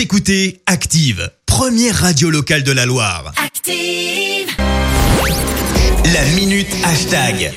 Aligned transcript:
Vous 0.00 0.04
écoutez 0.04 0.62
Active, 0.64 1.30
première 1.44 1.94
radio 1.94 2.30
locale 2.30 2.62
de 2.62 2.72
la 2.72 2.86
Loire. 2.86 3.34
Active. 3.36 4.48
La 6.14 6.24
minute 6.36 6.74
hashtag. 6.86 7.52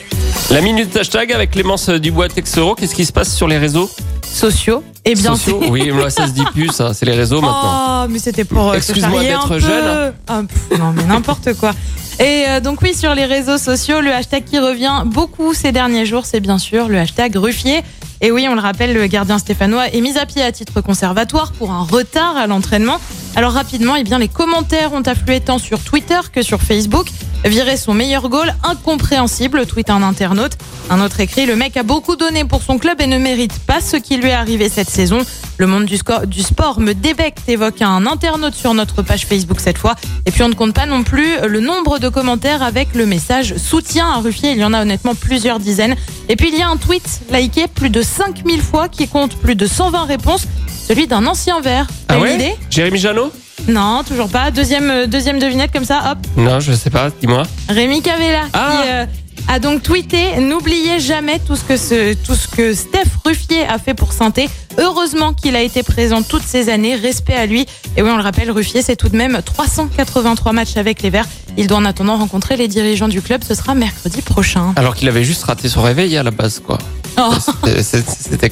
La 0.52 0.60
minute 0.60 0.94
hashtag 0.94 1.32
avec 1.32 1.52
Clémence 1.52 1.88
Dubois 1.88 2.28
Texero. 2.28 2.76
Qu'est-ce 2.76 2.96
qui 2.96 3.06
se 3.06 3.14
passe 3.14 3.34
sur 3.34 3.48
les 3.48 3.58
réseaux 3.58 3.90
sociaux. 4.26 4.84
Et 5.06 5.16
bien 5.16 5.38
sociaux 5.38 5.62
sûr. 5.62 5.71
Oui, 5.71 5.90
moi 5.92 6.10
ça 6.10 6.28
se 6.28 6.34
dit 6.34 6.44
plus, 6.52 6.68
ça. 6.68 6.94
C'est 6.94 7.06
les 7.06 7.16
réseaux 7.16 7.40
maintenant. 7.40 8.04
Oh, 8.04 8.08
mais 8.10 8.20
c'était 8.20 8.44
pour 8.44 8.71
euh, 8.71 8.73
se 8.73 8.78
Excuse-moi 8.91 9.23
d'être 9.23 9.50
un 9.50 9.60
jeune. 9.60 10.14
peu. 10.28 10.46
Pff, 10.46 10.80
non, 10.80 10.91
mais 10.91 11.05
n'importe 11.05 11.54
quoi. 11.54 11.71
Et 12.20 12.44
euh, 12.50 12.60
donc 12.60 12.82
oui, 12.82 12.94
sur 12.94 13.16
les 13.16 13.25
réseaux 13.25 13.57
sociaux, 13.57 14.02
le 14.02 14.12
hashtag 14.12 14.44
qui 14.44 14.60
revient 14.60 15.04
beaucoup 15.05 15.54
ces 15.54 15.71
derniers 15.71 16.05
jours, 16.05 16.25
c'est 16.25 16.41
bien 16.41 16.57
sûr 16.57 16.89
le 16.89 17.00
hashtag 17.00 17.38
Ruffier. 17.38 17.84
Et 18.26 18.32
oui, 18.32 18.48
on 18.50 18.55
le 18.55 18.62
rappelle, 18.62 18.94
le 18.94 19.05
gardien 19.08 19.38
stéphanois 19.38 19.90
est 19.90 20.00
mis 20.00 20.18
à 20.18 20.26
pied 20.26 20.42
à 20.42 20.54
titre 20.54 20.80
conservatoire 20.80 21.52
pour 21.52 21.72
un 21.72 21.84
retard 21.84 22.38
à 22.38 22.48
l'entraînement. 22.48 23.02
Alors 23.36 23.52
rapidement, 23.52 23.98
eh 23.98 24.05
bien, 24.05 24.18
les 24.18 24.30
commentaires 24.30 24.94
ont 24.94 25.02
afflué 25.02 25.41
tant 25.41 25.59
sur 25.59 25.84
Twitter 25.84 26.20
que 26.31 26.41
sur 26.41 26.62
Facebook. 26.62 27.08
Virer 27.45 27.75
son 27.75 27.93
meilleur 27.93 28.29
goal, 28.29 28.55
incompréhensible, 28.63 29.65
tweet 29.65 29.89
un 29.89 30.02
internaute. 30.02 30.53
Un 30.89 31.02
autre 31.03 31.20
écrit, 31.20 31.45
le 31.45 31.57
mec 31.57 31.75
a 31.75 31.83
beaucoup 31.83 32.16
donné 32.16 32.45
pour 32.45 32.61
son 32.61 32.77
club 32.77 33.02
et 33.02 33.07
ne 33.07 33.17
mérite 33.17 33.59
pas 33.59 33.81
ce 33.81 33.97
qui 33.97 34.16
lui 34.16 34.29
est 34.29 34.33
arrivé 34.33 34.69
cette 34.69 34.89
saison. 34.89 35.19
Le 35.57 35.67
monde 35.67 35.85
du, 35.85 35.97
sport 35.97 36.79
me 36.79 36.93
débecte, 36.93 37.47
évoque 37.49 37.81
un 37.81 38.07
internaute 38.07 38.55
sur 38.55 38.73
notre 38.73 39.02
page 39.02 39.25
Facebook 39.25 39.59
cette 39.59 39.77
fois. 39.77 39.95
Et 40.25 40.31
puis 40.31 40.41
on 40.43 40.49
ne 40.49 40.53
compte 40.53 40.73
pas 40.73 40.85
non 40.85 41.03
plus 41.03 41.27
le 41.45 41.59
nombre 41.59 41.99
de 41.99 42.07
commentaires 42.07 42.63
avec 42.63 42.95
le 42.95 43.05
message 43.05 43.57
soutien 43.57 44.07
à 44.07 44.19
Ruffier. 44.19 44.53
Il 44.53 44.59
y 44.59 44.63
en 44.63 44.73
a 44.73 44.81
honnêtement 44.81 45.13
plusieurs 45.13 45.59
dizaines. 45.59 45.95
Et 46.30 46.38
puis 46.38 46.49
il 46.52 46.57
y 46.57 46.61
a 46.61 46.69
un 46.69 46.77
tweet 46.77 47.21
liké 47.30 47.67
plus 47.67 47.89
de 47.89 48.02
5000 48.02 48.61
fois 48.61 48.88
qui 48.88 49.09
compte 49.09 49.35
plus 49.35 49.55
de 49.55 49.67
120 49.67 50.05
réponses. 50.05 50.47
Celui 50.88 51.07
d'un 51.07 51.25
ancien 51.27 51.59
vert. 51.59 51.88
Ah 52.07 52.19
ouais? 52.19 52.57
Jérémy 52.69 52.99
Janot? 52.99 53.31
Non, 53.67 54.03
toujours 54.03 54.30
pas. 54.30 54.52
Deuxième, 54.52 54.89
euh, 54.89 55.07
deuxième 55.07 55.39
devinette 55.39 55.71
comme 55.71 55.85
ça, 55.85 56.11
hop. 56.11 56.17
Non, 56.38 56.59
je 56.59 56.73
sais 56.73 56.89
pas, 56.89 57.09
dis-moi. 57.22 57.44
Rémi 57.69 58.02
Cavella 58.02 58.44
Ah. 58.53 58.69
qui 58.83 58.89
euh, 58.89 59.05
a 59.47 59.59
donc 59.59 59.83
tweeté 59.83 60.38
N'oubliez 60.39 61.00
jamais 61.00 61.39
tout 61.39 61.55
ce, 61.55 61.63
que 61.63 61.78
ce, 61.78 62.13
tout 62.13 62.36
ce 62.36 62.47
que 62.47 62.73
Steph 62.73 63.09
Ruffier 63.25 63.66
a 63.66 63.78
fait 63.80 63.94
pour 63.94 64.11
Sainté. 64.13 64.50
Heureusement 64.78 65.33
qu'il 65.33 65.55
a 65.55 65.61
été 65.61 65.83
présent 65.83 66.23
toutes 66.23 66.44
ces 66.44 66.69
années. 66.69 66.95
Respect 66.95 67.36
à 67.36 67.45
lui. 67.45 67.66
Et 67.95 68.02
oui, 68.02 68.09
on 68.11 68.17
le 68.17 68.23
rappelle, 68.23 68.50
Ruffier, 68.52 68.81
c'est 68.81 68.95
tout 68.95 69.09
de 69.09 69.16
même 69.17 69.39
383 69.44 70.52
matchs 70.52 70.78
avec 70.78 71.02
les 71.02 71.09
Verts. 71.09 71.28
Il 71.58 71.67
doit 71.67 71.78
en 71.78 71.85
attendant 71.85 72.17
rencontrer 72.17 72.58
les 72.58 72.67
dirigeants 72.67 73.08
du 73.08 73.22
club. 73.22 73.44
Ce 73.47 73.53
sera 73.53 73.75
mercredi 73.75 74.22
prochain. 74.22 74.73
Alors 74.75 74.95
qu'il 74.95 75.08
avait 75.08 75.23
juste 75.23 75.44
raté 75.44 75.69
son 75.69 75.83
réveil 75.83 76.17
à 76.17 76.23
la 76.23 76.31
base, 76.31 76.59
quoi. 76.66 76.80
Oh, 77.19 77.30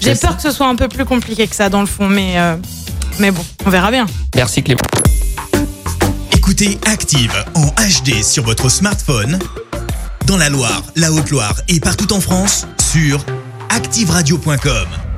J'ai 0.02 0.16
peur 0.16 0.36
que 0.38 0.42
ce 0.44 0.52
soit 0.52 0.68
un 0.68 0.76
peu 0.76 0.88
plus 0.88 1.06
compliqué 1.06 1.48
que 1.48 1.56
ça 1.56 1.70
dans 1.70 1.82
le 1.82 1.88
fond, 1.88 2.08
mais, 2.08 2.34
euh, 2.38 2.56
mais 3.20 3.32
bon, 3.32 3.44
on 3.66 3.70
verra 3.70 3.92
bien. 3.92 4.06
Merci 4.36 4.64
Clément. 4.64 4.82
Écoutez 6.32 6.80
Active 6.86 7.34
en 7.56 7.68
HD 7.68 8.24
sur 8.24 8.44
votre 8.44 8.70
smartphone, 8.70 9.40
dans 10.26 10.38
la 10.38 10.50
Loire, 10.50 10.84
la 10.96 11.12
Haute-Loire 11.12 11.56
et 11.68 11.80
partout 11.80 12.12
en 12.14 12.22
France, 12.22 12.68
sur 12.92 13.24
activeradio.com. 13.70 15.11